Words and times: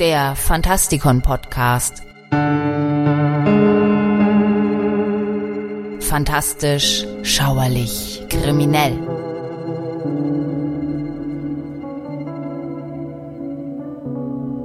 Der 0.00 0.34
Fantastikon 0.34 1.20
Podcast. 1.20 2.02
Fantastisch, 6.00 7.04
schauerlich, 7.22 8.24
kriminell. 8.30 8.96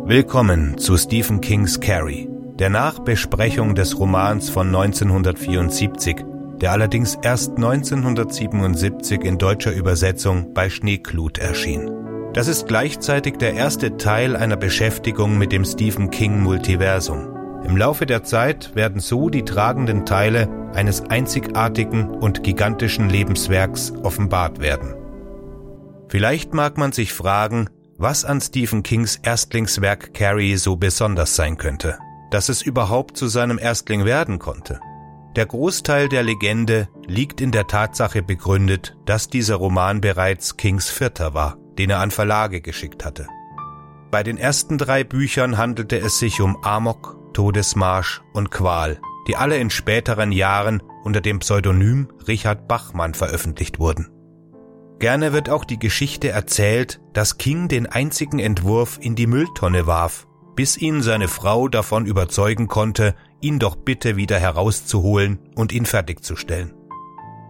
Willkommen 0.05 0.77
zu 0.77 0.95
Stephen 0.97 1.41
Kings 1.41 1.81
Carrie, 1.81 2.29
der 2.59 2.69
Nachbesprechung 2.69 3.73
des 3.73 3.99
Romans 3.99 4.49
von 4.49 4.67
1974, 4.67 6.23
der 6.61 6.71
allerdings 6.71 7.17
erst 7.21 7.55
1977 7.55 9.23
in 9.23 9.37
deutscher 9.37 9.73
Übersetzung 9.73 10.53
bei 10.53 10.69
Schneeklut 10.69 11.37
erschien. 11.37 11.91
Das 12.33 12.47
ist 12.47 12.67
gleichzeitig 12.67 13.37
der 13.37 13.53
erste 13.53 13.97
Teil 13.97 14.35
einer 14.35 14.57
Beschäftigung 14.57 15.37
mit 15.37 15.51
dem 15.51 15.63
Stephen 15.63 16.11
King 16.11 16.41
Multiversum. 16.41 17.35
Im 17.65 17.77
Laufe 17.77 18.05
der 18.05 18.23
Zeit 18.23 18.75
werden 18.75 18.99
so 18.99 19.29
die 19.29 19.43
tragenden 19.43 20.05
Teile 20.05 20.49
eines 20.73 21.01
einzigartigen 21.09 22.09
und 22.09 22.43
gigantischen 22.43 23.09
Lebenswerks 23.09 23.93
offenbart 24.03 24.59
werden. 24.59 24.93
Vielleicht 26.09 26.53
mag 26.53 26.77
man 26.77 26.91
sich 26.91 27.13
fragen, 27.13 27.69
was 27.97 28.25
an 28.25 28.41
Stephen 28.41 28.83
Kings 28.83 29.19
Erstlingswerk 29.23 30.13
Carrie 30.13 30.57
so 30.57 30.75
besonders 30.75 31.35
sein 31.35 31.57
könnte, 31.57 31.97
dass 32.29 32.49
es 32.49 32.61
überhaupt 32.61 33.17
zu 33.17 33.27
seinem 33.27 33.57
Erstling 33.57 34.05
werden 34.05 34.39
konnte. 34.39 34.79
Der 35.35 35.45
Großteil 35.45 36.09
der 36.09 36.23
Legende 36.23 36.87
liegt 37.07 37.41
in 37.41 37.51
der 37.51 37.67
Tatsache 37.67 38.23
begründet, 38.23 38.95
dass 39.05 39.29
dieser 39.29 39.55
Roman 39.55 40.01
bereits 40.01 40.57
Kings 40.57 40.89
vierter 40.89 41.33
war 41.33 41.57
den 41.77 41.89
er 41.89 41.99
an 41.99 42.11
Verlage 42.11 42.61
geschickt 42.61 43.05
hatte. 43.05 43.27
Bei 44.11 44.23
den 44.23 44.37
ersten 44.37 44.77
drei 44.77 45.03
Büchern 45.03 45.57
handelte 45.57 45.97
es 45.97 46.19
sich 46.19 46.41
um 46.41 46.57
Amok, 46.63 47.17
Todesmarsch 47.33 48.21
und 48.33 48.51
Qual, 48.51 48.99
die 49.27 49.35
alle 49.35 49.57
in 49.57 49.69
späteren 49.69 50.31
Jahren 50.31 50.81
unter 51.03 51.21
dem 51.21 51.39
Pseudonym 51.39 52.07
Richard 52.27 52.67
Bachmann 52.67 53.13
veröffentlicht 53.13 53.79
wurden. 53.79 54.09
Gerne 54.99 55.33
wird 55.33 55.49
auch 55.49 55.65
die 55.65 55.79
Geschichte 55.79 56.29
erzählt, 56.29 57.01
dass 57.11 57.37
King 57.37 57.67
den 57.67 57.85
einzigen 57.85 58.39
Entwurf 58.39 58.97
in 59.01 59.15
die 59.15 59.27
Mülltonne 59.27 59.87
warf, 59.87 60.25
bis 60.55 60.77
ihn 60.77 61.01
seine 61.01 61.27
Frau 61.27 61.67
davon 61.67 62.05
überzeugen 62.05 62.67
konnte, 62.67 63.15
ihn 63.41 63.59
doch 63.59 63.75
bitte 63.75 64.15
wieder 64.15 64.39
herauszuholen 64.39 65.39
und 65.55 65.71
ihn 65.71 65.85
fertigzustellen. 65.85 66.73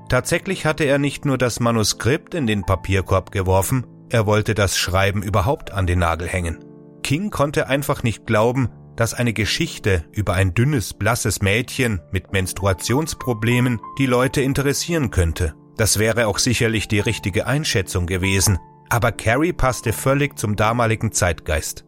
Tatsächlich 0.09 0.65
hatte 0.65 0.83
er 0.83 0.99
nicht 0.99 1.25
nur 1.25 1.37
das 1.37 1.59
Manuskript 1.59 2.35
in 2.35 2.47
den 2.47 2.63
Papierkorb 2.63 3.31
geworfen, 3.31 3.87
er 4.09 4.25
wollte 4.25 4.53
das 4.53 4.77
Schreiben 4.77 5.23
überhaupt 5.23 5.71
an 5.71 5.87
den 5.87 5.99
Nagel 5.99 6.27
hängen. 6.27 6.63
King 7.01 7.31
konnte 7.31 7.67
einfach 7.67 8.03
nicht 8.03 8.25
glauben, 8.25 8.69
dass 8.95 9.13
eine 9.13 9.33
Geschichte 9.33 10.05
über 10.11 10.33
ein 10.33 10.53
dünnes, 10.53 10.93
blasses 10.93 11.41
Mädchen 11.41 12.01
mit 12.11 12.33
Menstruationsproblemen 12.33 13.79
die 13.97 14.05
Leute 14.05 14.41
interessieren 14.41 15.11
könnte. 15.11 15.53
Das 15.77 15.99
wäre 15.99 16.27
auch 16.27 16.37
sicherlich 16.37 16.87
die 16.87 16.99
richtige 16.99 17.47
Einschätzung 17.47 18.05
gewesen, 18.05 18.57
aber 18.89 19.11
Carrie 19.11 19.53
passte 19.53 19.91
völlig 19.91 20.37
zum 20.37 20.55
damaligen 20.55 21.11
Zeitgeist. 21.11 21.85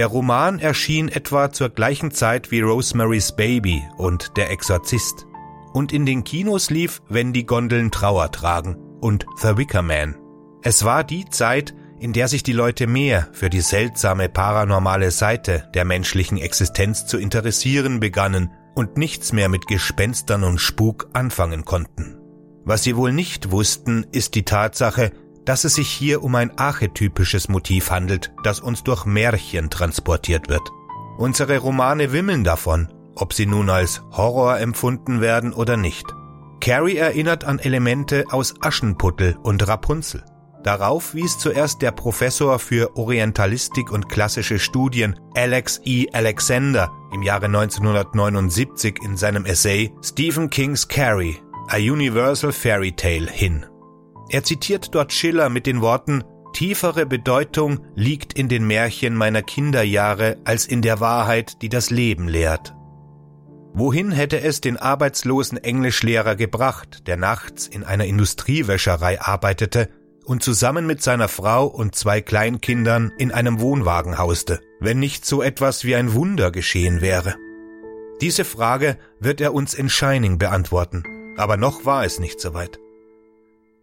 Der 0.00 0.06
Roman 0.06 0.60
erschien 0.60 1.10
etwa 1.10 1.52
zur 1.52 1.68
gleichen 1.68 2.10
Zeit 2.10 2.50
wie 2.50 2.62
Rosemary's 2.62 3.32
Baby 3.36 3.86
und 3.98 4.34
Der 4.38 4.50
Exorzist. 4.50 5.26
Und 5.74 5.92
in 5.92 6.06
den 6.06 6.24
Kinos 6.24 6.70
lief 6.70 7.02
Wenn 7.10 7.34
die 7.34 7.44
Gondeln 7.44 7.90
Trauer 7.90 8.32
tragen 8.32 8.76
und 9.02 9.26
The 9.42 9.58
Wicker 9.58 9.82
Man. 9.82 10.16
Es 10.62 10.86
war 10.86 11.04
die 11.04 11.26
Zeit, 11.28 11.74
in 11.98 12.14
der 12.14 12.28
sich 12.28 12.42
die 12.42 12.54
Leute 12.54 12.86
mehr 12.86 13.28
für 13.32 13.50
die 13.50 13.60
seltsame 13.60 14.30
paranormale 14.30 15.10
Seite 15.10 15.68
der 15.74 15.84
menschlichen 15.84 16.38
Existenz 16.38 17.04
zu 17.04 17.18
interessieren 17.18 18.00
begannen 18.00 18.52
und 18.74 18.96
nichts 18.96 19.34
mehr 19.34 19.50
mit 19.50 19.66
Gespenstern 19.66 20.44
und 20.44 20.62
Spuk 20.62 21.10
anfangen 21.12 21.66
konnten. 21.66 22.16
Was 22.64 22.84
sie 22.84 22.96
wohl 22.96 23.12
nicht 23.12 23.50
wussten, 23.50 24.06
ist 24.12 24.34
die 24.34 24.46
Tatsache, 24.46 25.12
dass 25.50 25.64
es 25.64 25.74
sich 25.74 25.88
hier 25.88 26.22
um 26.22 26.36
ein 26.36 26.56
archetypisches 26.58 27.48
Motiv 27.48 27.90
handelt, 27.90 28.32
das 28.44 28.60
uns 28.60 28.84
durch 28.84 29.04
Märchen 29.04 29.68
transportiert 29.68 30.48
wird. 30.48 30.62
Unsere 31.18 31.58
Romane 31.58 32.12
wimmeln 32.12 32.44
davon, 32.44 32.86
ob 33.16 33.32
sie 33.32 33.46
nun 33.46 33.68
als 33.68 34.00
Horror 34.12 34.60
empfunden 34.60 35.20
werden 35.20 35.52
oder 35.52 35.76
nicht. 35.76 36.06
Carrie 36.60 36.98
erinnert 36.98 37.42
an 37.42 37.58
Elemente 37.58 38.26
aus 38.30 38.54
Aschenputtel 38.60 39.38
und 39.42 39.66
Rapunzel. 39.66 40.24
Darauf 40.62 41.14
wies 41.14 41.36
zuerst 41.36 41.82
der 41.82 41.90
Professor 41.90 42.60
für 42.60 42.96
Orientalistik 42.96 43.90
und 43.90 44.08
klassische 44.08 44.60
Studien 44.60 45.18
Alex 45.34 45.80
E. 45.84 46.06
Alexander 46.12 46.92
im 47.12 47.24
Jahre 47.24 47.46
1979 47.46 49.00
in 49.02 49.16
seinem 49.16 49.44
Essay 49.46 49.92
Stephen 50.00 50.48
King's 50.48 50.86
Carrie, 50.86 51.38
A 51.66 51.78
Universal 51.78 52.52
Fairy 52.52 52.92
Tale 52.92 53.28
hin. 53.28 53.66
Er 54.30 54.44
zitiert 54.44 54.94
dort 54.94 55.12
Schiller 55.12 55.48
mit 55.48 55.66
den 55.66 55.80
Worten 55.80 56.24
Tiefere 56.52 57.06
Bedeutung 57.06 57.80
liegt 57.94 58.32
in 58.32 58.48
den 58.48 58.66
Märchen 58.66 59.14
meiner 59.14 59.42
Kinderjahre 59.42 60.38
als 60.44 60.66
in 60.66 60.82
der 60.82 61.00
Wahrheit, 61.00 61.62
die 61.62 61.68
das 61.68 61.90
Leben 61.90 62.28
lehrt. 62.28 62.74
Wohin 63.72 64.10
hätte 64.10 64.40
es 64.40 64.60
den 64.60 64.76
arbeitslosen 64.76 65.58
Englischlehrer 65.58 66.34
gebracht, 66.34 67.06
der 67.06 67.16
nachts 67.16 67.68
in 67.68 67.84
einer 67.84 68.04
Industriewäscherei 68.04 69.20
arbeitete 69.20 69.88
und 70.24 70.42
zusammen 70.42 70.86
mit 70.86 71.02
seiner 71.02 71.28
Frau 71.28 71.66
und 71.66 71.94
zwei 71.94 72.20
Kleinkindern 72.20 73.12
in 73.16 73.30
einem 73.30 73.60
Wohnwagen 73.60 74.18
hauste, 74.18 74.60
wenn 74.80 74.98
nicht 74.98 75.24
so 75.24 75.40
etwas 75.40 75.84
wie 75.84 75.94
ein 75.94 76.14
Wunder 76.14 76.50
geschehen 76.50 77.00
wäre. 77.00 77.36
Diese 78.20 78.44
Frage 78.44 78.98
wird 79.20 79.40
er 79.40 79.54
uns 79.54 79.72
in 79.72 79.88
Shining 79.88 80.36
beantworten, 80.36 81.04
aber 81.36 81.56
noch 81.56 81.86
war 81.86 82.04
es 82.04 82.18
nicht 82.18 82.40
soweit. 82.40 82.80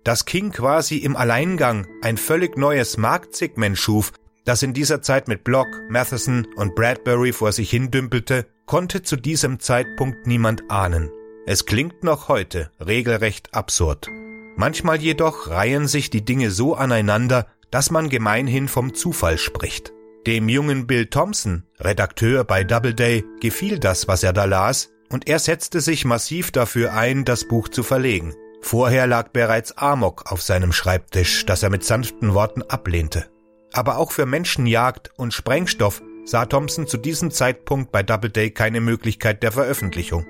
Dass 0.08 0.24
King 0.24 0.54
quasi 0.54 1.00
im 1.00 1.18
Alleingang 1.18 1.86
ein 2.02 2.16
völlig 2.16 2.56
neues 2.56 2.96
Marktsegment 2.96 3.78
schuf, 3.78 4.14
das 4.46 4.64
in 4.64 4.72
dieser 4.72 5.02
Zeit 5.02 5.28
mit 5.28 5.44
Block, 5.44 5.68
Matheson 5.90 6.48
und 6.56 6.76
Bradbury 6.76 7.34
vor 7.34 7.52
sich 7.52 7.70
hindümpelte, 7.72 8.46
konnte 8.66 9.02
zu 9.02 9.18
diesem 9.18 9.60
Zeitpunkt 9.60 10.26
niemand 10.26 10.72
ahnen. 10.72 11.12
Es 11.46 11.66
klingt 11.66 12.06
noch 12.06 12.30
heute 12.30 12.72
regelrecht 12.80 13.54
absurd. 13.54 14.08
Manchmal 14.56 15.02
jedoch 15.02 15.50
reihen 15.50 15.90
sich 15.90 16.10
die 16.10 16.24
Dinge 16.24 16.52
so 16.52 16.74
aneinander, 16.74 17.46
dass 17.70 17.92
man 17.92 18.08
gemeinhin 18.08 18.70
vom 18.70 18.94
Zufall 18.94 19.38
spricht. 19.38 19.92
Dem 20.26 20.48
jungen 20.48 20.88
Bill 20.88 21.08
Thompson, 21.08 21.64
Redakteur 21.82 22.46
bei 22.46 22.64
Doubleday, 22.64 23.26
gefiel 23.42 23.78
das, 23.78 24.08
was 24.08 24.24
er 24.24 24.32
da 24.32 24.46
las, 24.46 24.90
und 25.10 25.28
er 25.28 25.40
setzte 25.40 25.82
sich 25.82 26.06
massiv 26.06 26.52
dafür 26.52 26.94
ein, 26.94 27.26
das 27.26 27.46
Buch 27.46 27.68
zu 27.68 27.84
verlegen. 27.84 28.34
Vorher 28.62 29.08
lag 29.08 29.30
bereits 29.30 29.78
Amok 29.78 30.32
auf 30.32 30.42
seinem 30.42 30.74
Schreibtisch, 30.74 31.46
das 31.46 31.64
er 31.64 31.70
mit 31.70 31.84
sanften 31.84 32.34
Worten 32.34 32.64
ablehnte. 32.64 33.28
Aber 33.74 33.98
auch 33.98 34.12
für 34.12 34.26
Menschenjagd 34.26 35.12
und 35.18 35.34
Sprengstoff 35.34 36.02
sah 36.26 36.46
Thompson 36.46 36.88
zu 36.88 36.98
diesem 36.98 37.32
Zeitpunkt 37.32 37.92
bei 37.92 38.04
Doubleday 38.04 38.52
keine 38.52 38.82
Möglichkeit 38.82 39.44
der 39.44 39.52
Veröffentlichung. 39.52 40.26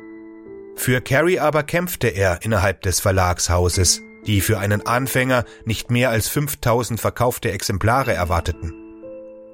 Für 0.76 1.02
Carrie 1.02 1.40
aber 1.40 1.64
kämpfte 1.64 2.08
er 2.08 2.44
innerhalb 2.44 2.82
des 2.84 3.00
Verlagshauses, 3.00 4.02
die 4.28 4.42
für 4.42 4.60
einen 4.60 4.86
Anfänger 4.86 5.44
nicht 5.66 5.90
mehr 5.90 6.12
als 6.12 6.28
5000 6.28 7.00
verkaufte 7.00 7.52
Exemplare 7.52 8.14
erwarteten. 8.14 8.74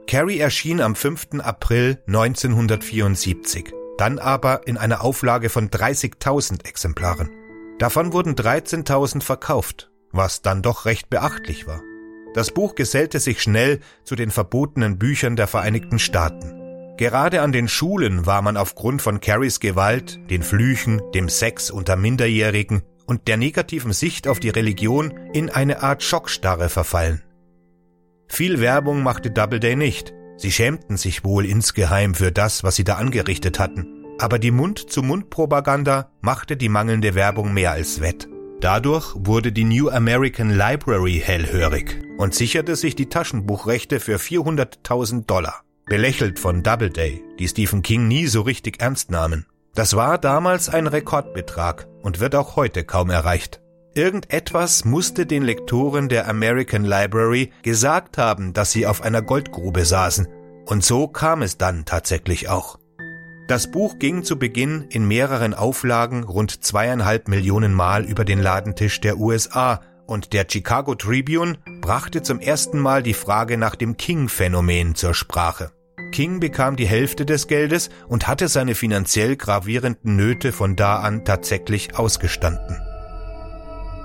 Carrie 0.08 0.40
erschien 0.40 0.82
am 0.82 0.96
5. 0.96 1.40
April 1.40 1.98
1974, 2.08 3.72
dann 3.98 4.20
aber 4.20 4.68
in 4.68 4.78
einer 4.78 5.02
Auflage 5.02 5.50
von 5.50 5.70
30.000 5.70 6.66
Exemplaren. 6.68 7.30
Davon 7.84 8.14
wurden 8.14 8.36
13.000 8.36 9.22
verkauft, 9.22 9.92
was 10.14 10.42
dann 10.42 10.62
doch 10.62 10.86
recht 10.86 11.10
beachtlich 11.10 11.68
war. 11.68 11.82
Das 12.34 12.52
Buch 12.52 12.76
gesellte 12.76 13.20
sich 13.20 13.42
schnell 13.42 13.82
zu 14.06 14.16
den 14.16 14.32
verbotenen 14.32 14.98
Büchern 14.98 15.36
der 15.36 15.48
Vereinigten 15.48 16.00
Staaten. 16.00 16.96
Gerade 16.96 17.42
an 17.42 17.52
den 17.52 17.68
Schulen 17.68 18.26
war 18.26 18.42
man 18.42 18.56
aufgrund 18.56 19.02
von 19.02 19.20
Carries 19.20 19.60
Gewalt, 19.60 20.18
den 20.30 20.44
Flüchen, 20.44 21.02
dem 21.14 21.28
Sex 21.28 21.72
unter 21.72 21.98
Minderjährigen 21.98 22.84
und 23.06 23.28
der 23.28 23.36
negativen 23.36 23.92
Sicht 23.92 24.30
auf 24.30 24.40
die 24.40 24.48
Religion 24.48 25.14
in 25.34 25.50
eine 25.50 25.84
Art 25.84 26.04
Schockstarre 26.04 26.70
verfallen. 26.70 27.22
Viel 28.30 28.62
Werbung 28.62 29.04
machte 29.04 29.30
Doubleday 29.30 29.76
nicht. 29.76 30.14
Sie 30.38 30.54
schämten 30.54 30.96
sich 30.96 31.26
wohl 31.26 31.46
insgeheim 31.46 32.16
für 32.16 32.32
das, 32.32 32.64
was 32.64 32.78
sie 32.78 32.86
da 32.86 32.96
angerichtet 32.96 33.60
hatten. 33.60 34.03
Aber 34.24 34.40
die 34.40 34.52
Mund-zu-Mund-Propaganda 34.52 36.10
machte 36.22 36.56
die 36.56 36.70
mangelnde 36.70 37.14
Werbung 37.14 37.54
mehr 37.54 37.72
als 37.72 38.00
wett. 38.00 38.30
Dadurch 38.62 39.14
wurde 39.18 39.52
die 39.52 39.66
New 39.66 39.90
American 39.90 40.50
Library 40.50 41.22
hellhörig 41.22 42.02
und 42.18 42.34
sicherte 42.34 42.78
sich 42.78 42.96
die 42.96 43.10
Taschenbuchrechte 43.10 44.00
für 44.00 44.16
400.000 44.16 45.26
Dollar. 45.26 45.64
Belächelt 45.88 46.40
von 46.40 46.64
Doubleday, 46.64 47.22
die 47.38 47.50
Stephen 47.50 47.82
King 47.82 48.08
nie 48.08 48.28
so 48.28 48.44
richtig 48.44 48.82
ernst 48.82 49.12
nahmen. 49.12 49.46
Das 49.76 49.94
war 49.94 50.18
damals 50.18 50.70
ein 50.70 50.88
Rekordbetrag 50.88 51.90
und 52.02 52.22
wird 52.22 52.36
auch 52.36 52.56
heute 52.56 52.86
kaum 52.86 53.10
erreicht. 53.10 53.60
Irgendetwas 53.94 54.86
musste 54.86 55.26
den 55.26 55.44
Lektoren 55.44 56.08
der 56.08 56.30
American 56.30 56.86
Library 56.86 57.52
gesagt 57.62 58.18
haben, 58.18 58.54
dass 58.54 58.72
sie 58.72 58.88
auf 58.88 59.02
einer 59.02 59.22
Goldgrube 59.22 59.84
saßen. 59.84 60.30
Und 60.66 60.82
so 60.82 61.10
kam 61.10 61.42
es 61.42 61.58
dann 61.58 61.84
tatsächlich 61.84 62.48
auch. 62.48 62.78
Das 63.48 63.70
Buch 63.70 64.00
ging 64.00 64.24
zu 64.24 64.40
Beginn 64.40 64.86
in 64.90 65.06
mehreren 65.06 65.54
Auflagen 65.54 66.24
rund 66.24 66.64
zweieinhalb 66.64 67.28
Millionen 67.28 67.74
Mal 67.74 68.06
über 68.06 68.24
den 68.24 68.40
Ladentisch 68.40 69.02
der 69.02 69.18
USA 69.18 69.82
und 70.08 70.32
der 70.34 70.46
Chicago 70.50 70.96
Tribune 70.96 71.58
brachte 71.82 72.22
zum 72.22 72.40
ersten 72.40 72.80
Mal 72.80 73.04
die 73.04 73.14
Frage 73.14 73.58
nach 73.58 73.76
dem 73.76 73.98
King-Phänomen 73.98 74.96
zur 74.96 75.14
Sprache. 75.14 75.72
King 76.12 76.40
bekam 76.40 76.76
die 76.76 76.86
Hälfte 76.86 77.26
des 77.26 77.48
Geldes 77.48 77.90
und 78.08 78.28
hatte 78.28 78.48
seine 78.48 78.76
finanziell 78.76 79.36
gravierenden 79.36 80.16
Nöte 80.16 80.52
von 80.52 80.76
da 80.76 81.00
an 81.00 81.26
tatsächlich 81.26 81.98
ausgestanden. 81.98 82.80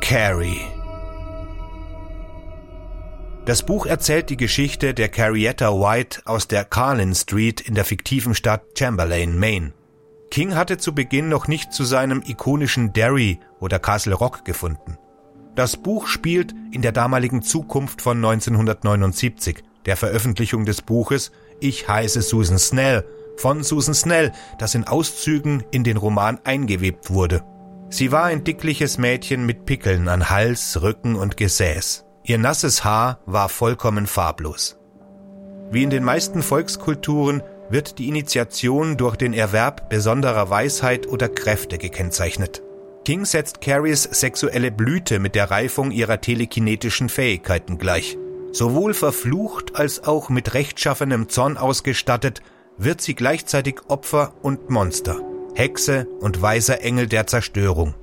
Carrie 0.01 0.78
Das 3.49 3.63
Buch 3.63 3.87
erzählt 3.87 4.29
die 4.29 4.37
Geschichte 4.37 4.93
der 4.93 5.09
Carrietta 5.09 5.71
White 5.71 6.21
aus 6.27 6.49
der 6.49 6.67
Carlin 6.67 7.15
Street 7.15 7.63
in 7.63 7.75
der 7.75 7.87
fiktiven 7.87 8.35
Stadt 8.35 8.61
Chamberlain, 8.79 9.39
Maine. 9.39 9.73
King 10.31 10.55
hatte 10.55 10.77
zu 10.77 10.95
Beginn 10.95 11.31
noch 11.31 11.49
nicht 11.49 11.73
zu 11.73 11.85
seinem 11.85 12.23
ikonischen 12.27 12.93
Derry 12.93 13.41
oder 13.59 13.79
Castle 13.79 14.15
Rock 14.15 14.45
gefunden. 14.45 14.99
Das 15.55 15.79
Buch 15.79 16.09
spielt 16.09 16.55
in 16.73 16.83
der 16.83 16.93
damaligen 16.93 17.41
Zukunft 17.41 18.03
von 18.03 18.19
1979, 18.19 19.65
der 19.87 19.97
Veröffentlichung 19.97 20.67
des 20.67 20.83
Buches 20.83 21.33
Ich 21.59 21.89
heiße 21.89 22.21
Susan 22.21 22.59
Snell 22.59 23.07
von 23.39 23.63
Susan 23.63 23.95
Snell, 23.95 24.31
das 24.59 24.75
in 24.75 24.85
Auszügen 24.85 25.65
in 25.71 25.85
den 25.85 25.97
Roman 25.97 26.39
eingewebt 26.45 27.09
wurde. 27.09 27.43
Sie 27.89 28.13
war 28.13 28.25
ein 28.25 28.45
dickliches 28.45 28.99
Mädchen 28.99 29.47
mit 29.47 29.65
Pickeln 29.65 30.09
an 30.09 30.29
Hals, 30.29 30.83
Rücken 30.83 31.17
und 31.17 31.39
Gesäß. 31.39 32.05
Ihr 32.29 32.37
nasses 32.37 32.85
Haar 32.85 33.21
war 33.25 33.49
vollkommen 33.49 34.07
farblos. 34.07 34.77
Wie 35.71 35.83
in 35.83 35.89
den 35.89 36.05
meisten 36.05 36.43
Volkskulturen 36.43 37.43
wird 37.71 37.99
die 37.99 38.07
Initiation 38.07 38.99
durch 38.99 39.17
den 39.17 39.33
Erwerb 39.33 39.89
besonderer 39.89 40.51
Weisheit 40.51 41.07
oder 41.07 41.31
Kräfte 41.31 41.79
gekennzeichnet. 41.79 42.63
King 43.07 43.25
setzt 43.25 43.63
Carries 43.63 44.03
sexuelle 44.03 44.71
Blüte 44.71 45.21
mit 45.21 45.35
der 45.35 45.51
Reifung 45.51 45.91
ihrer 45.91 46.21
telekinetischen 46.21 47.09
Fähigkeiten 47.09 47.79
gleich. 47.79 48.19
Sowohl 48.53 48.93
verflucht 48.93 49.77
als 49.77 50.05
auch 50.05 50.29
mit 50.29 50.53
rechtschaffenem 50.53 51.31
Zorn 51.31 51.57
ausgestattet, 51.57 52.43
wird 52.77 53.01
sie 53.01 53.15
gleichzeitig 53.15 53.77
Opfer 53.89 54.35
und 54.43 54.69
Monster, 54.69 55.19
Hexe 55.55 56.07
und 56.21 56.43
weiser 56.43 56.83
Engel 56.83 57.07
der 57.07 57.27
Zerstörung. 57.27 57.95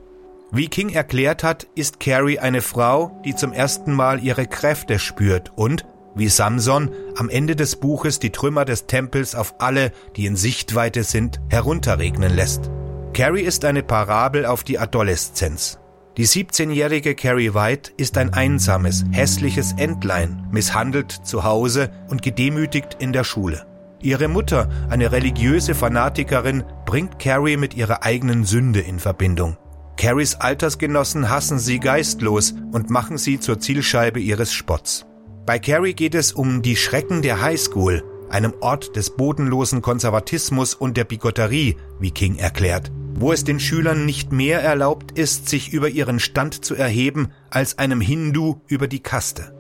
Wie 0.51 0.67
King 0.67 0.89
erklärt 0.89 1.43
hat, 1.43 1.67
ist 1.75 1.99
Carrie 1.99 2.39
eine 2.39 2.61
Frau, 2.61 3.19
die 3.25 3.35
zum 3.35 3.51
ersten 3.51 3.93
Mal 3.93 4.23
ihre 4.23 4.45
Kräfte 4.45 4.99
spürt 4.99 5.51
und, 5.55 5.85
wie 6.15 6.29
Samson, 6.29 6.91
am 7.17 7.29
Ende 7.29 7.55
des 7.55 7.75
Buches 7.75 8.19
die 8.19 8.31
Trümmer 8.31 8.63
des 8.63 8.85
Tempels 8.85 9.35
auf 9.35 9.55
alle, 9.59 9.91
die 10.15 10.25
in 10.25 10.35
Sichtweite 10.35 11.03
sind, 11.03 11.41
herunterregnen 11.49 12.33
lässt. 12.33 12.69
Carrie 13.13 13.41
ist 13.41 13.65
eine 13.65 13.83
Parabel 13.83 14.45
auf 14.45 14.63
die 14.63 14.79
Adoleszenz. 14.79 15.79
Die 16.17 16.27
17-jährige 16.27 17.15
Carrie 17.15 17.53
White 17.53 17.91
ist 17.97 18.17
ein 18.17 18.33
einsames, 18.33 19.03
hässliches 19.11 19.73
Entlein, 19.73 20.47
misshandelt 20.51 21.11
zu 21.11 21.43
Hause 21.43 21.91
und 22.09 22.21
gedemütigt 22.21 22.97
in 22.99 23.11
der 23.11 23.25
Schule. 23.25 23.65
Ihre 24.01 24.27
Mutter, 24.29 24.69
eine 24.89 25.11
religiöse 25.11 25.75
Fanatikerin, 25.75 26.63
bringt 26.85 27.19
Carrie 27.19 27.57
mit 27.57 27.73
ihrer 27.73 28.03
eigenen 28.03 28.45
Sünde 28.45 28.79
in 28.79 28.99
Verbindung. 28.99 29.57
Carries 29.97 30.35
Altersgenossen 30.35 31.29
hassen 31.29 31.59
sie 31.59 31.79
geistlos 31.79 32.53
und 32.71 32.89
machen 32.89 33.17
sie 33.17 33.39
zur 33.39 33.59
Zielscheibe 33.59 34.19
ihres 34.19 34.53
Spotts. 34.53 35.05
Bei 35.45 35.59
Carrie 35.59 35.93
geht 35.93 36.15
es 36.15 36.33
um 36.33 36.61
die 36.61 36.75
Schrecken 36.75 37.21
der 37.21 37.41
Highschool, 37.41 38.03
einem 38.29 38.53
Ort 38.61 38.95
des 38.95 39.11
bodenlosen 39.11 39.81
Konservatismus 39.81 40.73
und 40.73 40.97
der 40.97 41.05
Bigotterie, 41.05 41.77
wie 41.99 42.11
King 42.11 42.35
erklärt 42.35 42.91
wo 43.17 43.31
es 43.31 43.45
den 43.45 43.59
Schülern 43.59 44.05
nicht 44.05 44.31
mehr 44.31 44.61
erlaubt 44.61 45.17
ist, 45.17 45.47
sich 45.47 45.71
über 45.71 45.87
ihren 45.87 46.19
Stand 46.19 46.65
zu 46.65 46.75
erheben, 46.75 47.31
als 47.49 47.77
einem 47.77 48.01
Hindu 48.01 48.61
über 48.67 48.87
die 48.87 49.01
Kaste. 49.01 49.53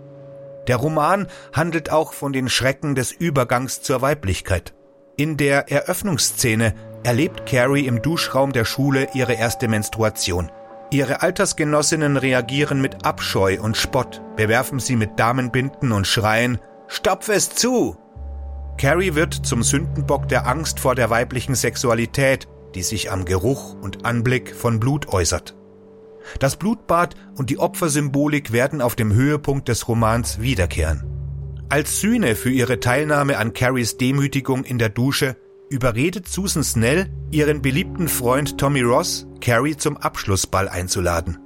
Der 0.67 0.75
Roman 0.75 1.27
handelt 1.53 1.89
auch 1.89 2.13
von 2.13 2.33
den 2.33 2.49
Schrecken 2.49 2.95
des 2.95 3.11
Übergangs 3.11 3.81
zur 3.81 4.01
Weiblichkeit. 4.01 4.73
In 5.15 5.37
der 5.37 5.71
Eröffnungsszene 5.71 6.73
erlebt 7.05 7.45
Carrie 7.45 7.85
im 7.85 8.01
Duschraum 8.01 8.51
der 8.51 8.65
Schule 8.65 9.07
ihre 9.13 9.33
erste 9.33 9.67
Menstruation. 9.67 10.51
Ihre 10.91 11.21
Altersgenossinnen 11.21 12.17
reagieren 12.17 12.81
mit 12.81 13.05
Abscheu 13.05 13.57
und 13.61 13.77
Spott, 13.77 14.21
bewerfen 14.35 14.79
sie 14.79 14.95
mit 14.95 15.17
Damenbinden 15.17 15.91
und 15.91 16.05
schreien 16.07 16.59
Stopf 16.87 17.29
es 17.29 17.49
zu! 17.49 17.95
Carrie 18.77 19.15
wird 19.15 19.33
zum 19.33 19.63
Sündenbock 19.63 20.27
der 20.27 20.47
Angst 20.47 20.79
vor 20.81 20.95
der 20.95 21.09
weiblichen 21.09 21.55
Sexualität 21.55 22.47
die 22.75 22.83
sich 22.83 23.11
am 23.11 23.25
Geruch 23.25 23.75
und 23.81 24.05
Anblick 24.05 24.53
von 24.53 24.79
Blut 24.79 25.07
äußert. 25.07 25.55
Das 26.39 26.57
Blutbad 26.57 27.15
und 27.35 27.49
die 27.49 27.59
Opfersymbolik 27.59 28.51
werden 28.51 28.81
auf 28.81 28.95
dem 28.95 29.13
Höhepunkt 29.13 29.67
des 29.69 29.87
Romans 29.87 30.41
wiederkehren. 30.41 31.03
Als 31.69 31.99
Sühne 31.99 32.35
für 32.35 32.49
ihre 32.49 32.79
Teilnahme 32.79 33.37
an 33.37 33.53
Carries 33.53 33.97
Demütigung 33.97 34.63
in 34.63 34.77
der 34.77 34.89
Dusche 34.89 35.37
überredet 35.69 36.27
Susan 36.27 36.63
Snell, 36.63 37.09
ihren 37.31 37.61
beliebten 37.61 38.07
Freund 38.07 38.57
Tommy 38.57 38.81
Ross, 38.81 39.27
Carrie 39.41 39.75
zum 39.77 39.97
Abschlussball 39.97 40.69
einzuladen. 40.69 41.37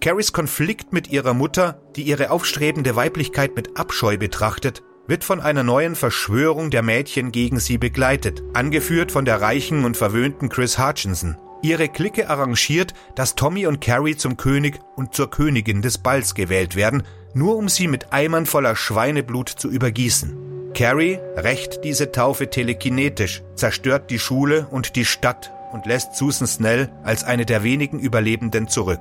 Carries 0.00 0.32
Konflikt 0.32 0.92
mit 0.92 1.08
ihrer 1.10 1.34
Mutter, 1.34 1.82
die 1.96 2.02
ihre 2.02 2.30
aufstrebende 2.30 2.94
Weiblichkeit 2.94 3.56
mit 3.56 3.76
Abscheu 3.76 4.16
betrachtet, 4.16 4.82
wird 5.08 5.24
von 5.24 5.40
einer 5.40 5.64
neuen 5.64 5.96
Verschwörung 5.96 6.70
der 6.70 6.82
Mädchen 6.82 7.32
gegen 7.32 7.58
sie 7.58 7.78
begleitet, 7.78 8.42
angeführt 8.52 9.10
von 9.10 9.24
der 9.24 9.40
reichen 9.40 9.84
und 9.84 9.96
verwöhnten 9.96 10.48
Chris 10.50 10.78
Hutchinson. 10.78 11.36
Ihre 11.62 11.88
Clique 11.88 12.28
arrangiert, 12.30 12.94
dass 13.16 13.34
Tommy 13.34 13.66
und 13.66 13.80
Carrie 13.80 14.16
zum 14.16 14.36
König 14.36 14.78
und 14.94 15.14
zur 15.14 15.30
Königin 15.30 15.82
des 15.82 15.98
Balls 15.98 16.34
gewählt 16.34 16.76
werden, 16.76 17.02
nur 17.34 17.56
um 17.56 17.68
sie 17.68 17.88
mit 17.88 18.12
Eimern 18.12 18.46
voller 18.46 18.76
Schweineblut 18.76 19.48
zu 19.48 19.68
übergießen. 19.68 20.57
Carrie 20.74 21.18
rächt 21.36 21.84
diese 21.84 22.12
Taufe 22.12 22.50
telekinetisch, 22.50 23.42
zerstört 23.54 24.10
die 24.10 24.18
Schule 24.18 24.66
und 24.70 24.96
die 24.96 25.04
Stadt 25.04 25.52
und 25.72 25.86
lässt 25.86 26.16
Susan 26.16 26.46
Snell 26.46 26.90
als 27.02 27.24
eine 27.24 27.46
der 27.46 27.62
wenigen 27.62 27.98
Überlebenden 27.98 28.68
zurück. 28.68 29.00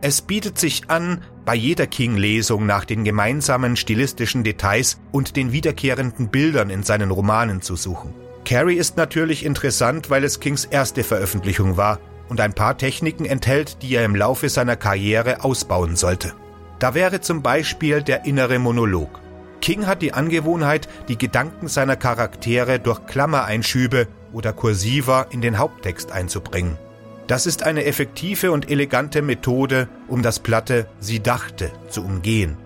Es 0.00 0.20
bietet 0.20 0.58
sich 0.58 0.90
an, 0.90 1.22
bei 1.44 1.54
jeder 1.54 1.86
King-Lesung 1.86 2.66
nach 2.66 2.84
den 2.84 3.02
gemeinsamen 3.04 3.76
stilistischen 3.76 4.44
Details 4.44 5.00
und 5.10 5.36
den 5.36 5.52
wiederkehrenden 5.52 6.28
Bildern 6.28 6.70
in 6.70 6.82
seinen 6.82 7.10
Romanen 7.10 7.62
zu 7.62 7.76
suchen. 7.76 8.14
Carrie 8.44 8.76
ist 8.76 8.96
natürlich 8.96 9.44
interessant, 9.44 10.10
weil 10.10 10.22
es 10.22 10.38
Kings 10.38 10.64
erste 10.64 11.02
Veröffentlichung 11.02 11.76
war 11.76 11.98
und 12.28 12.40
ein 12.40 12.52
paar 12.52 12.76
Techniken 12.76 13.24
enthält, 13.24 13.82
die 13.82 13.94
er 13.94 14.04
im 14.04 14.14
Laufe 14.14 14.48
seiner 14.48 14.76
Karriere 14.76 15.42
ausbauen 15.44 15.96
sollte. 15.96 16.32
Da 16.78 16.94
wäre 16.94 17.20
zum 17.20 17.42
Beispiel 17.42 18.02
der 18.02 18.26
innere 18.26 18.58
Monolog. 18.58 19.20
King 19.60 19.86
hat 19.86 20.02
die 20.02 20.12
Angewohnheit, 20.12 20.88
die 21.08 21.18
Gedanken 21.18 21.68
seiner 21.68 21.96
Charaktere 21.96 22.78
durch 22.78 23.06
Klammereinschübe 23.06 24.08
oder 24.32 24.52
Kursiver 24.52 25.26
in 25.30 25.40
den 25.40 25.58
Haupttext 25.58 26.12
einzubringen. 26.12 26.78
Das 27.26 27.46
ist 27.46 27.64
eine 27.64 27.84
effektive 27.84 28.52
und 28.52 28.70
elegante 28.70 29.20
Methode, 29.20 29.88
um 30.06 30.22
das 30.22 30.38
platte 30.38 30.86
Sie 31.00 31.20
dachte 31.20 31.72
zu 31.88 32.04
umgehen. 32.04 32.56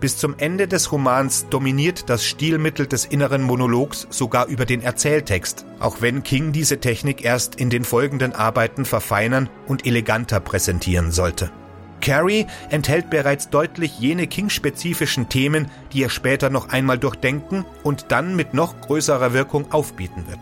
Bis 0.00 0.18
zum 0.18 0.34
Ende 0.38 0.68
des 0.68 0.92
Romans 0.92 1.46
dominiert 1.48 2.10
das 2.10 2.24
Stilmittel 2.24 2.86
des 2.86 3.06
inneren 3.06 3.42
Monologs 3.42 4.06
sogar 4.10 4.46
über 4.46 4.66
den 4.66 4.82
Erzähltext, 4.82 5.64
auch 5.80 6.02
wenn 6.02 6.22
King 6.22 6.52
diese 6.52 6.80
Technik 6.80 7.24
erst 7.24 7.54
in 7.54 7.70
den 7.70 7.82
folgenden 7.82 8.34
Arbeiten 8.34 8.84
verfeinern 8.84 9.48
und 9.66 9.86
eleganter 9.86 10.40
präsentieren 10.40 11.12
sollte. 11.12 11.50
Carrie 12.00 12.46
enthält 12.70 13.10
bereits 13.10 13.50
deutlich 13.50 13.98
jene 13.98 14.26
King-spezifischen 14.26 15.28
Themen, 15.28 15.70
die 15.92 16.02
er 16.02 16.10
später 16.10 16.50
noch 16.50 16.68
einmal 16.68 16.98
durchdenken 16.98 17.64
und 17.82 18.06
dann 18.08 18.36
mit 18.36 18.54
noch 18.54 18.80
größerer 18.80 19.32
Wirkung 19.32 19.72
aufbieten 19.72 20.24
wird 20.28 20.40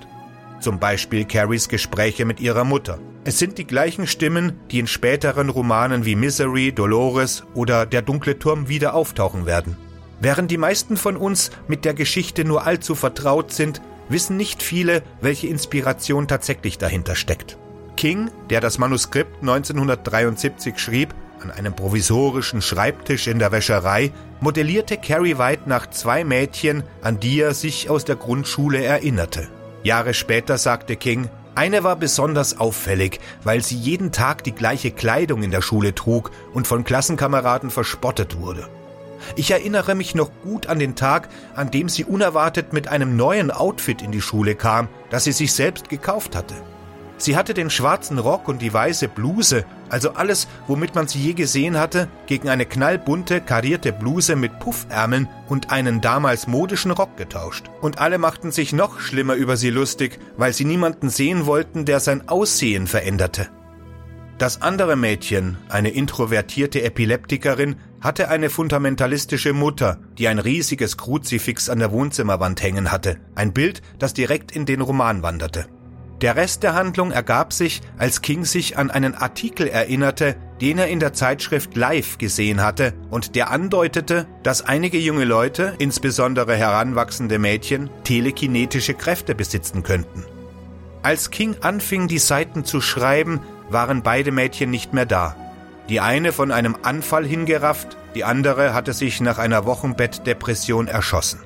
zum 0.65 0.79
Beispiel 0.79 1.27
Carries 1.27 1.69
Gespräche 1.69 2.25
mit 2.25 2.41
ihrer 2.41 2.65
Mutter. 2.65 2.99
Es 3.25 3.39
sind 3.39 3.59
die 3.59 3.67
gleichen 3.67 4.07
Stimmen, 4.07 4.59
die 4.71 4.79
in 4.79 4.87
späteren 4.87 5.51
Romanen 5.51 6.07
wie 6.07 6.17
Misery, 6.17 6.73
Dolores 6.73 7.45
oder 7.55 7.85
Der 7.85 8.01
dunkle 8.01 8.39
Turm 8.39 8.67
wieder 8.67 8.95
auftauchen 8.95 9.45
werden. 9.45 9.77
Während 10.21 10.51
die 10.51 10.57
meisten 10.57 10.97
von 10.97 11.19
uns 11.19 11.51
mit 11.69 11.85
der 11.85 11.93
Geschichte 11.93 12.47
nur 12.47 12.67
allzu 12.67 12.95
vertraut 12.95 13.53
sind, 13.53 13.83
wissen 14.09 14.39
nicht 14.39 14.63
viele, 14.63 15.03
welche 15.21 15.49
Inspiration 15.49 16.29
tatsächlich 16.29 16.79
dahinter 16.79 17.15
steckt. 17.15 17.59
King, 17.97 18.31
der 18.49 18.63
das 18.63 18.79
Manuskript 18.79 19.43
1973 19.43 20.79
schrieb, 20.79 21.15
an 21.45 21.51
einem 21.51 21.77
provisorischen 21.77 22.63
Schreibtisch 22.63 23.27
in 23.27 23.39
der 23.39 23.53
Wäscherei, 23.53 24.13
modellierte 24.41 24.97
Carrie 24.97 25.39
White 25.39 25.63
nach 25.67 25.91
zwei 25.91 26.25
Mädchen, 26.25 26.83
an 27.03 27.21
die 27.21 27.41
er 27.41 27.55
sich 27.55 27.91
aus 27.91 28.05
der 28.05 28.17
Grundschule 28.17 28.83
erinnerte. 28.83 29.49
Jahre 29.83 30.15
später 30.15 30.57
sagte 30.57 30.97
King, 30.97 31.29
Eine 31.55 31.85
war 31.85 31.97
besonders 31.97 32.59
auffällig, 32.59 33.21
weil 33.45 33.63
sie 33.63 33.77
jeden 33.77 34.11
Tag 34.11 34.43
die 34.43 34.53
gleiche 34.53 34.91
Kleidung 34.91 35.43
in 35.43 35.51
der 35.51 35.63
Schule 35.63 35.95
trug 35.95 36.31
und 36.55 36.67
von 36.67 36.85
Klassenkameraden 36.85 37.71
verspottet 37.71 38.41
wurde. 38.41 38.67
Ich 39.37 39.51
erinnere 39.51 39.95
mich 39.95 40.15
noch 40.15 40.31
gut 40.43 40.67
an 40.67 40.79
den 40.79 40.97
Tag, 40.97 41.29
an 41.55 41.71
dem 41.71 41.89
sie 41.89 42.05
unerwartet 42.05 42.73
mit 42.73 42.89
einem 42.89 43.17
neuen 43.17 43.51
Outfit 43.51 44.03
in 44.03 44.13
die 44.13 44.23
Schule 44.23 44.55
kam, 44.55 44.89
das 45.11 45.25
sie 45.25 45.33
sich 45.33 45.53
selbst 45.53 45.89
gekauft 45.89 46.35
hatte. 46.35 46.55
Sie 47.17 47.37
hatte 47.37 47.55
den 47.55 47.71
schwarzen 47.71 48.19
Rock 48.19 48.49
und 48.49 48.61
die 48.61 48.73
weiße 48.73 49.09
Bluse, 49.09 49.65
also 49.89 50.15
alles, 50.15 50.49
womit 50.67 50.95
man 50.95 51.07
sie 51.07 51.21
je 51.21 51.33
gesehen 51.35 51.79
hatte, 51.79 52.09
gegen 52.27 52.49
eine 52.49 52.67
knallbunte, 52.67 53.41
karierte 53.41 53.93
Bluse 53.93 54.35
mit 54.35 54.59
Puffärmeln 54.59 55.29
und 55.49 55.71
einen 55.71 56.01
damals 56.01 56.47
modischen 56.47 56.91
Rock 56.91 57.17
getauscht. 57.17 57.67
Und 57.81 57.99
alle 57.99 58.19
machten 58.19 58.51
sich 58.51 58.73
noch 58.73 58.99
schlimmer 58.99 59.35
über 59.35 59.57
sie 59.57 59.71
lustig, 59.71 60.19
weil 60.37 60.53
sie 60.53 60.65
niemanden 60.65 61.09
sehen 61.09 61.47
wollten, 61.47 61.85
der 61.85 62.01
sein 62.01 62.29
Aussehen 62.29 62.87
veränderte. 62.87 63.49
Das 64.39 64.63
andere 64.63 64.97
Mädchen, 64.97 65.59
eine 65.69 65.91
introvertierte 65.91 66.83
Epileptikerin, 66.83 67.77
hatte 68.01 68.29
eine 68.29 68.51
fundamentalistische 68.51 69.53
Mutter, 69.53 69.99
die 70.19 70.27
ein 70.27 70.41
riesiges 70.41 70.97
Kruzifix 70.97 71.69
an 71.69 71.79
der 71.79 71.93
Wohnzimmerwand 71.93 72.61
hängen 72.61 72.91
hatte, 72.91 73.19
ein 73.37 73.53
Bild, 73.53 73.81
das 74.01 74.13
direkt 74.13 74.51
in 74.51 74.67
den 74.67 74.81
Roman 74.81 75.23
wanderte. 75.23 75.67
Der 76.21 76.37
Rest 76.37 76.63
der 76.63 76.75
Handlung 76.75 77.11
ergab 77.11 77.53
sich, 77.53 77.83
als 77.99 78.23
King 78.23 78.45
sich 78.45 78.79
an 78.79 78.91
einen 78.91 79.15
Artikel 79.15 79.67
erinnerte, 79.67 80.37
den 80.61 80.79
er 80.79 80.87
in 80.89 81.01
der 81.01 81.13
Zeitschrift 81.13 81.77
Live 81.77 82.19
gesehen 82.19 82.63
hatte 82.63 82.95
und 83.11 83.35
der 83.35 83.51
andeutete, 83.51 84.27
dass 84.43 84.63
einige 84.63 84.99
junge 84.99 85.25
Leute, 85.25 85.75
insbesondere 85.79 86.55
heranwachsende 86.55 87.39
Mädchen, 87.39 87.91
telekinetische 88.05 88.95
Kräfte 88.95 89.35
besitzen 89.35 89.83
könnten. 89.83 90.25
Als 91.03 91.31
King 91.31 91.57
anfing, 91.61 92.09
die 92.09 92.19
Seiten 92.19 92.65
zu 92.65 92.81
schreiben, 92.81 93.41
waren 93.69 94.03
beide 94.03 94.31
Mädchen 94.31 94.71
nicht 94.71 94.95
mehr 94.95 95.07
da. 95.07 95.37
Die 95.89 96.01
eine 96.01 96.33
von 96.33 96.51
einem 96.51 96.77
Anfall 96.83 97.27
hingerafft, 97.27 97.97
die 98.15 98.25
andere 98.25 98.73
hatte 98.73 98.93
sich 98.93 99.21
nach 99.21 99.39
einer 99.39 99.67
Wochenbettdepression 99.67 100.89
erschossen. 100.89 101.41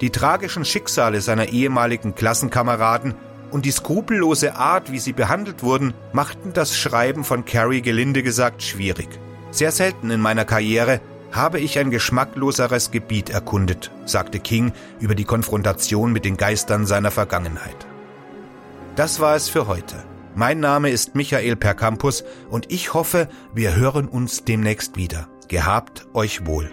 Die 0.00 0.10
tragischen 0.10 0.64
Schicksale 0.64 1.20
seiner 1.20 1.48
ehemaligen 1.48 2.14
Klassenkameraden 2.14 3.14
und 3.50 3.64
die 3.64 3.70
skrupellose 3.70 4.56
Art, 4.56 4.90
wie 4.92 4.98
sie 4.98 5.12
behandelt 5.12 5.62
wurden, 5.62 5.94
machten 6.12 6.52
das 6.52 6.76
Schreiben 6.76 7.24
von 7.24 7.44
Carrie 7.44 7.82
gelinde 7.82 8.22
gesagt 8.22 8.62
schwierig. 8.62 9.08
Sehr 9.50 9.72
selten 9.72 10.10
in 10.10 10.20
meiner 10.20 10.44
Karriere 10.44 11.00
habe 11.32 11.60
ich 11.60 11.78
ein 11.78 11.90
geschmackloseres 11.90 12.90
Gebiet 12.90 13.30
erkundet, 13.30 13.90
sagte 14.04 14.38
King 14.38 14.72
über 15.00 15.14
die 15.14 15.24
Konfrontation 15.24 16.12
mit 16.12 16.24
den 16.24 16.36
Geistern 16.36 16.86
seiner 16.86 17.10
Vergangenheit. 17.10 17.86
Das 18.96 19.18
war 19.18 19.34
es 19.34 19.48
für 19.48 19.66
heute. 19.66 20.04
Mein 20.36 20.60
Name 20.60 20.90
ist 20.90 21.14
Michael 21.14 21.56
Percampus 21.56 22.24
und 22.50 22.70
ich 22.72 22.94
hoffe, 22.94 23.28
wir 23.52 23.74
hören 23.76 24.08
uns 24.08 24.44
demnächst 24.44 24.96
wieder. 24.96 25.28
Gehabt 25.48 26.06
euch 26.14 26.46
wohl. 26.46 26.70